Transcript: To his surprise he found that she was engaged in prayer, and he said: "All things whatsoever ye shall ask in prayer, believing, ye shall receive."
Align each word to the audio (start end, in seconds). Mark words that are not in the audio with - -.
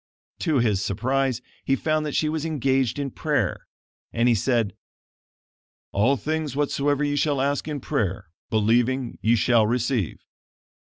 To 0.39 0.57
his 0.57 0.81
surprise 0.83 1.43
he 1.63 1.75
found 1.75 2.07
that 2.07 2.15
she 2.15 2.27
was 2.27 2.43
engaged 2.43 2.97
in 2.97 3.11
prayer, 3.11 3.67
and 4.11 4.27
he 4.27 4.33
said: 4.33 4.73
"All 5.91 6.17
things 6.17 6.55
whatsoever 6.55 7.03
ye 7.03 7.15
shall 7.15 7.39
ask 7.39 7.67
in 7.67 7.79
prayer, 7.79 8.31
believing, 8.49 9.19
ye 9.21 9.35
shall 9.35 9.67
receive." 9.67 10.17